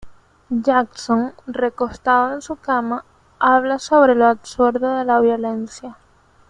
Jackson, 0.49 1.33
recostado 1.45 2.33
en 2.33 2.41
su 2.41 2.55
cama, 2.55 3.05
habla 3.37 3.77
sobre 3.77 4.15
lo 4.15 4.25
absurdo 4.25 4.95
de 4.97 5.05
la 5.05 5.19
violencia. 5.19 5.95